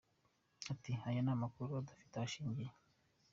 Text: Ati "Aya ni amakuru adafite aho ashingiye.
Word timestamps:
Ati 0.71 0.91
"Aya 1.07 1.21
ni 1.23 1.31
amakuru 1.35 1.69
adafite 1.81 2.13
aho 2.15 2.23
ashingiye. 2.27 2.71